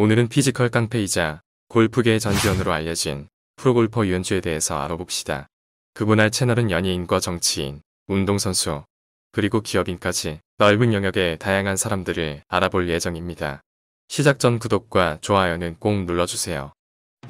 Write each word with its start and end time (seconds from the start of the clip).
오늘은 0.00 0.28
physical 0.28 0.68
깡패이자 0.68 1.42
골프계의 1.70 2.20
전지현으로 2.20 2.72
알려진 2.72 3.26
프로골퍼 3.56 4.06
유현주에 4.06 4.40
대해서 4.40 4.78
알아봅시다. 4.78 5.48
그분할 5.92 6.30
채널은 6.30 6.70
연예인과 6.70 7.18
정치인, 7.18 7.82
운동선수, 8.06 8.84
그리고 9.32 9.60
기업인까지 9.60 10.38
넓은 10.58 10.94
영역의 10.94 11.40
다양한 11.40 11.76
사람들을 11.76 12.42
알아볼 12.46 12.88
예정입니다. 12.88 13.60
시작 14.06 14.38
전 14.38 14.60
구독과 14.60 15.18
좋아요는 15.20 15.78
꼭 15.80 16.04
눌러주세요. 16.04 16.72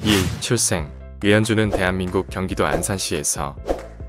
1. 0.02 0.40
출생 0.42 0.92
유현주는 1.24 1.70
대한민국 1.70 2.28
경기도 2.28 2.66
안산시에서 2.66 3.56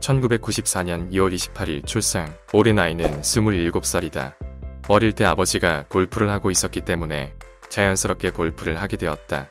1994년 0.02 1.10
2월 1.14 1.34
28일 1.34 1.88
출생 1.88 2.28
올해 2.52 2.73
나이는 2.73 3.21
27살이다. 3.21 4.36
어릴 4.89 5.14
때 5.14 5.23
아버지가 5.23 5.86
골프를 5.88 6.30
하고 6.30 6.52
있었기 6.52 6.82
때문에 6.82 7.34
자연스럽게 7.70 8.31
골프를 8.31 8.81
하게 8.81 8.97
되었다. 8.97 9.49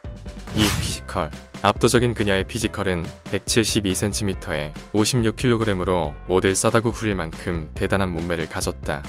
이 0.55 0.62
physical 0.80 1.30
압도적인 1.62 2.15
그녀의 2.15 2.45
physical은 2.45 3.05
172cm에 3.24 4.73
56kg으로 4.93 6.15
모델 6.27 6.55
싸다구 6.55 6.91
후릴 6.91 7.15
만큼 7.15 7.70
대단한 7.74 8.10
몸매를 8.10 8.48
가졌다. 8.48 9.02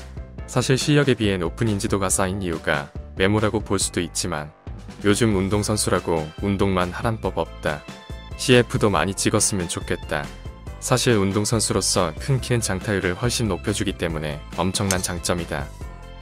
사실 0.48 0.78
실력에 0.78 1.14
비해 1.14 1.38
높은 1.38 1.68
인지도가 1.68 2.10
쌓인 2.10 2.42
이유가 2.42 2.92
외모라고 3.18 3.60
볼 3.60 3.78
수도 3.78 4.02
있지만 4.02 4.52
요즘 5.06 5.36
운동선수라고 5.36 6.28
운동만 6.42 6.92
하란 6.92 7.22
법 7.22 7.38
없다. 7.38 7.84
CF도 8.38 8.90
많이 8.90 9.14
찍었으면 9.14 9.68
좋겠다. 9.68 10.26
사실 10.80 11.14
운동선수로서 11.14 12.14
큰 12.20 12.42
키는 12.42 12.62
장타율을 12.62 13.14
훨씬 13.16 13.48
높여주기 13.48 13.94
때문에 13.94 14.42
엄청난 14.58 15.02
장점이다. 15.02 15.68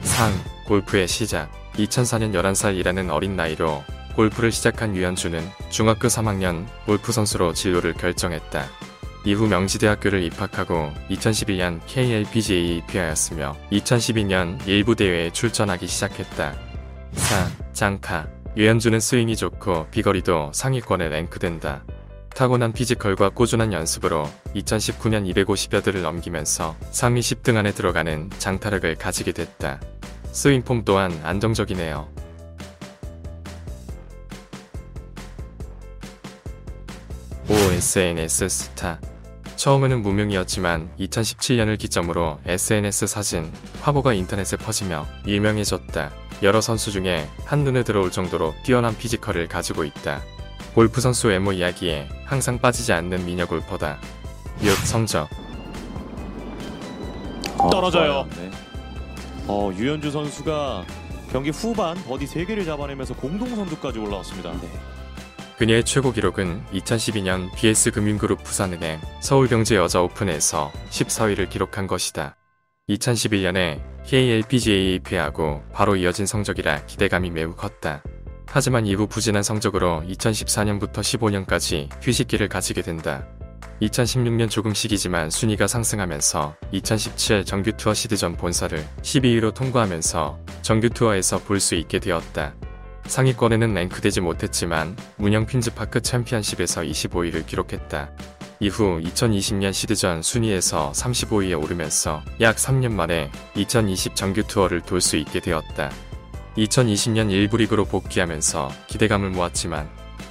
상, 0.02 0.32
골프의 0.66 1.08
시작 1.08 1.50
2004년 1.78 2.32
11살이라는 2.32 3.10
어린 3.10 3.36
나이로 3.36 3.84
골프를 4.16 4.50
시작한 4.50 4.96
유현주는 4.96 5.40
중학교 5.70 6.08
3학년 6.08 6.66
골프 6.86 7.12
선수로 7.12 7.52
진로를 7.52 7.94
결정했다. 7.94 8.66
이후 9.24 9.46
명지대학교를 9.46 10.22
입학하고 10.24 10.90
2011년 11.10 11.80
KLPGA에 11.86 12.76
입회하였으며 12.78 13.56
2012년 13.70 14.66
일부 14.66 14.96
대회에 14.96 15.30
출전하기 15.30 15.86
시작했다. 15.86 16.54
4. 17.12 17.50
장타 17.72 18.28
유현주는 18.56 18.98
스윙이 18.98 19.36
좋고 19.36 19.86
비거리도 19.90 20.50
상위권에 20.52 21.08
랭크된다. 21.08 21.84
타고난 22.30 22.72
피지컬과 22.72 23.30
꾸준한 23.30 23.72
연습으로 23.72 24.28
2019년 24.54 25.32
250여드를 25.32 26.02
넘기면서 26.02 26.76
상위 26.90 27.20
10등 27.20 27.56
안에 27.56 27.72
들어가는 27.72 28.30
장타력을 28.38 28.94
가지게 28.96 29.32
됐다. 29.32 29.80
스윙폼 30.38 30.84
또한 30.84 31.20
안정적이네요. 31.24 32.08
5. 37.48 37.54
SNS 37.72 38.48
스타 38.48 39.00
처음에는 39.56 40.00
무명이었지만 40.00 40.90
2017년을 41.00 41.76
기점으로 41.76 42.38
SNS 42.46 43.08
사진, 43.08 43.52
화보가 43.80 44.12
인터넷에 44.12 44.56
퍼지며 44.56 45.08
유명해졌다. 45.26 46.12
여러 46.44 46.60
선수 46.60 46.92
중에 46.92 47.28
한눈에 47.44 47.82
들어올 47.82 48.12
정도로 48.12 48.54
뛰어난 48.62 48.96
physical을 48.96 49.48
가지고 49.48 49.82
있다. 49.82 50.22
골프 50.72 51.00
선수 51.00 51.26
외모 51.26 51.50
이야기에 51.50 52.08
항상 52.24 52.60
빠지지 52.60 52.92
않는 52.92 53.26
미녀 53.26 53.44
골퍼다. 53.44 53.98
6. 54.62 54.72
성적 54.86 55.28
어, 57.58 57.70
떨어져요. 57.70 58.28
네. 58.36 58.67
어, 59.48 59.72
유현주 59.74 60.10
선수가 60.10 60.84
경기 61.32 61.48
후반 61.50 61.96
버디 62.04 62.26
3개를 62.26 62.66
잡아내면서 62.66 63.14
공동 63.14 63.48
선두까지 63.48 63.98
올라왔습니다. 63.98 64.52
네. 64.52 64.68
그녀의 65.56 65.84
최고 65.84 66.12
기록은 66.12 66.64
2012년 66.72 67.52
BS 67.56 67.90
금융그룹 67.90 68.44
부산은행 68.44 69.00
서울병제 69.20 69.74
여자 69.76 70.02
오픈에서 70.02 70.70
14위를 70.90 71.48
기록한 71.48 71.86
것이다. 71.86 72.36
2011년에 72.90 73.82
KLPGA에 74.06 74.94
입회하고 74.94 75.62
바로 75.72 75.96
이어진 75.96 76.26
성적이라 76.26 76.86
기대감이 76.86 77.30
매우 77.30 77.54
컸다. 77.54 78.02
하지만 78.46 78.86
이후 78.86 79.06
부진한 79.06 79.42
성적으로 79.42 80.02
2014년부터 80.06 81.00
15년까지 81.00 81.88
휴식기를 82.02 82.48
가지게 82.48 82.82
된다. 82.82 83.26
2016년 83.82 84.50
조금씩이지만 84.50 85.30
순위가 85.30 85.66
상승하면서 85.66 86.56
2017 86.72 87.44
정규 87.44 87.72
투어 87.72 87.94
시드전 87.94 88.36
본사를 88.36 88.84
12위로 89.02 89.54
통과하면서 89.54 90.38
정규 90.62 90.90
투어에서 90.90 91.38
볼 91.38 91.60
수 91.60 91.74
있게 91.76 91.98
되었다. 91.98 92.54
상위권에는 93.06 93.74
랭크되지 93.74 94.20
못했지만 94.20 94.96
문영 95.16 95.46
퀸즈파크 95.46 96.00
챔피언십에서 96.00 96.82
25위를 96.82 97.46
기록했다. 97.46 98.10
이후 98.60 99.00
2020년 99.00 99.72
시드전 99.72 100.22
순위에서 100.22 100.92
35위에 100.92 101.62
오르면서 101.62 102.22
약 102.40 102.56
3년 102.56 102.92
만에 102.92 103.30
2020 103.54 104.16
정규 104.16 104.42
투어를 104.42 104.80
돌 104.82 105.00
수 105.00 105.16
있게 105.16 105.40
되었다. 105.40 105.90
2020년 106.56 107.30
일부 107.30 107.56
리그로 107.56 107.84
복귀하면서 107.84 108.70
기대감을 108.88 109.30
모았지만 109.30 109.88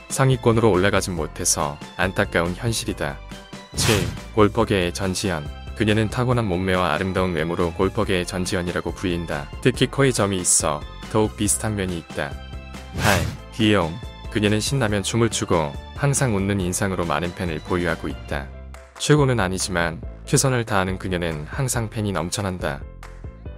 상위권으로 0.09 0.69
올라가진 0.69 1.16
못해서 1.16 1.78
안타까운 1.96 2.53
현실이다. 2.53 3.18
7. 3.78 3.96
골퍼계의 4.34 4.94
전지현 4.94 5.48
그녀는 5.78 6.10
타고난 6.10 6.46
몸매와 6.46 6.94
아름다운 6.94 7.34
외모로 7.34 7.72
골퍼계의 7.74 8.26
전지현이라고 8.26 8.94
불린다. 8.94 9.50
특히 9.62 9.86
코에 9.86 10.12
점이 10.12 10.38
있어 10.38 10.82
더욱 11.12 11.38
비슷한 11.38 11.76
면이 11.76 11.98
있다. 12.00 12.32
8. 12.98 13.20
귀여움 13.54 13.96
그녀는 14.32 14.60
신나면 14.60 15.04
춤을 15.04 15.30
추고 15.30 15.72
항상 15.96 16.36
웃는 16.36 16.60
인상으로 16.60 17.06
많은 17.06 17.34
팬을 17.36 17.60
보유하고 17.60 18.08
있다. 18.08 18.48
최고는 18.98 19.40
아니지만 19.40 20.02
최선을 20.26 20.66
다하는 20.66 20.98
그녀는 20.98 21.46
항상 21.48 21.90
팬이 21.90 22.12
넘쳐난다. 22.12 22.82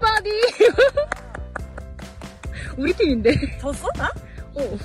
빠디 0.01 0.29
우리 2.77 2.93
팀인데 2.93 3.57
졌어? 3.59 3.87
나? 3.95 4.11
어. 4.55 4.77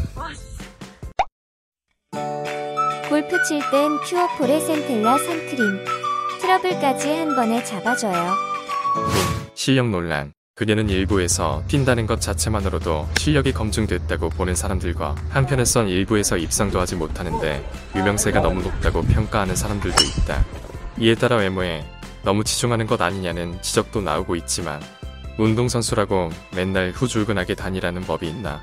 골프 3.14 3.40
칠 3.44 3.60
땐 3.70 3.96
큐어폴의 4.00 4.60
센텔라 4.60 5.18
선크림. 5.18 5.84
트러블까지 6.40 7.08
한 7.10 7.36
번에 7.36 7.62
잡아줘요. 7.62 8.34
실력 9.54 9.88
논란. 9.88 10.32
그녀는 10.56 10.88
일부에서 10.88 11.62
뛴다는 11.68 12.08
것 12.08 12.20
자체만으로도 12.20 13.06
실력이 13.16 13.52
검증됐다고 13.52 14.30
보는 14.30 14.56
사람들과 14.56 15.14
한편에선 15.28 15.86
일부에서 15.86 16.36
입상도 16.36 16.80
하지 16.80 16.96
못하는데 16.96 17.64
유명세가 17.94 18.40
너무 18.40 18.62
높다고 18.62 19.02
평가하는 19.02 19.54
사람들도 19.54 19.96
있다. 20.02 20.44
이에 20.98 21.14
따라 21.14 21.36
외모에 21.36 21.84
너무 22.24 22.42
치중하는 22.42 22.88
것 22.88 23.00
아니냐는 23.00 23.62
지적도 23.62 24.00
나오고 24.00 24.34
있지만 24.34 24.82
운동선수라고 25.38 26.30
맨날 26.56 26.90
후줄근하게 26.90 27.54
다니라는 27.54 28.02
법이 28.02 28.26
있나. 28.28 28.60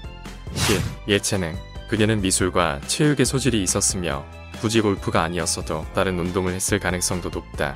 10. 0.56 0.82
예체능. 1.08 1.56
그녀는 1.88 2.20
미술과 2.20 2.82
체육의 2.88 3.26
소질이 3.26 3.64
있었으며 3.64 4.26
굳이 4.62 4.80
골프가 4.80 5.24
아니었어도 5.24 5.88
다른 5.96 6.20
운동을 6.20 6.54
했을 6.54 6.78
가능성도 6.78 7.30
높다. 7.30 7.76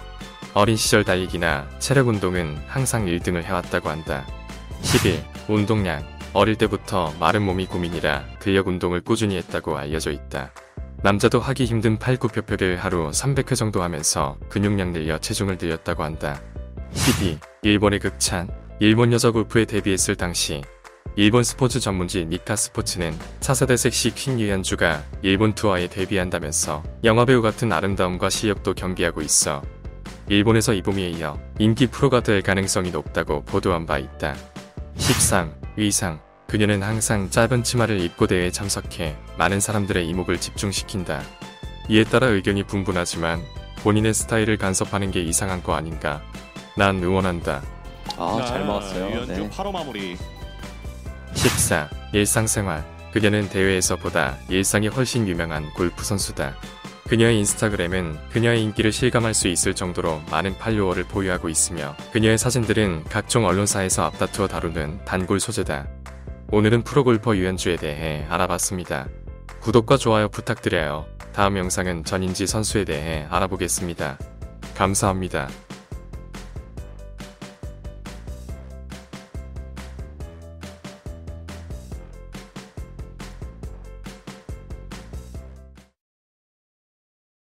어린 0.54 0.78
시절 0.78 1.04
달리기나 1.04 1.68
체력 1.80 2.08
운동은 2.08 2.58
항상 2.68 3.08
1등을 3.08 3.44
해왔다고 3.44 3.90
한다. 3.90 4.26
11. 4.84 5.24
운동량. 5.50 6.06
어릴 6.34 6.56
때부터 6.58 7.14
마른 7.20 7.42
몸이 7.42 7.66
고민이라 7.66 8.26
근력 8.40 8.68
운동을 8.68 9.02
꾸준히 9.02 9.36
했다고 9.38 9.76
알려져 9.78 10.12
있다. 10.12 10.52
남자도 11.02 11.40
하기 11.40 11.66
힘든 11.66 11.98
팔굽혀펴를 11.98 12.78
하루 12.78 13.10
300회 13.10 13.56
정도 13.56 13.82
하면서 13.82 14.38
근육량 14.50 14.94
늘려 14.94 15.18
체중을 15.18 15.58
늘렸다고 15.60 16.04
한다. 16.04 16.40
12. 16.94 17.40
일본의 17.64 18.00
극찬. 18.00 18.48
일본 18.80 19.12
여자 19.12 19.32
골프에 19.32 19.66
데뷔했을 19.66 20.16
당시 20.16 20.62
일본 21.18 21.46
스포츠 21.46 21.80
전문지 21.80 22.26
니카 22.26 22.58
스포츠는 22.58 23.18
차세대 23.40 23.78
섹시 23.78 24.14
퀸 24.14 24.38
유현주가 24.38 25.02
일본 25.22 25.56
투어에 25.56 25.88
데뷔한다면서 25.88 26.84
영화배우 27.06 27.42
같은 27.42 27.72
아름다움과 27.72 28.30
실력도 28.30 28.74
경비하고 28.74 29.22
있어 29.22 29.62
일본에서 30.28 30.74
이 30.74 30.82
봄에 30.82 31.12
이어 31.12 31.40
인기 31.58 31.88
프로가 31.88 32.22
될 32.22 32.42
가능성이 32.42 32.92
높다고 32.92 33.44
보도한 33.44 33.86
바 33.86 33.98
있다. 33.98 34.36
13. 34.98 35.54
의상 35.78 36.20
그녀는 36.48 36.84
항상 36.84 37.30
짧은 37.30 37.64
치마를 37.64 38.02
입고 38.02 38.28
대회에 38.28 38.52
참석해 38.52 39.16
많은 39.38 39.62
사람들의 39.62 40.06
이목을 40.10 40.42
집중시킨다. 40.42 41.22
이에 41.90 42.04
따라 42.04 42.28
의견이 42.28 42.64
분분하지만 42.64 43.42
본인의 43.84 44.14
스타일을 44.14 44.58
간섭하는 44.58 45.12
게 45.12 45.22
이상한 45.22 45.64
거 45.64 45.76
아닌가. 45.76 46.22
난 46.76 47.02
응원한다. 47.02 47.62
네, 47.62 48.16
아, 48.18 48.46
잘. 48.46 48.62
유현주 48.66 49.32
네. 49.32 49.50
8호 49.50 49.72
마무리. 49.72 50.18
14. 51.46 51.88
일상생활. 52.12 52.84
그녀는 53.12 53.48
대회에서 53.48 53.98
보다 53.98 54.36
일상이 54.50 54.88
훨씬 54.88 55.28
유명한 55.28 55.72
골프 55.76 56.04
선수다. 56.04 56.56
그녀의 57.08 57.38
인스타그램은 57.38 58.18
그녀의 58.32 58.64
인기를 58.64 58.92
실감할 58.92 59.36
수 59.36 59.48
있을 59.48 59.76
정도로 59.76 60.24
많은 60.32 60.58
팔로워를 60.58 61.04
보유하고 61.04 61.48
있으며 61.48 61.96
그녀의 62.12 62.40
사진들은 62.40 63.04
각종 63.04 63.46
언론사에서 63.46 64.06
앞다투어 64.06 64.48
다루는 64.48 65.06
단골 65.06 65.40
소재다. 65.40 65.86
오늘은 66.52 66.82
프로골퍼 66.84 67.38
유현주에 67.38 67.76
대해 67.76 68.26
알아봤습니다. 68.28 69.08
구독과 69.62 69.98
좋아요 69.98 70.30
부탁드려요. 70.30 71.06
다음 71.32 71.60
영상은 71.60 72.04
전인지 72.04 72.48
선수에 72.48 72.86
대해 72.86 73.28
알아보겠습니다. 73.30 74.18
감사합니다. 74.76 75.48